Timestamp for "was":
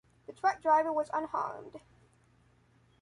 0.91-1.11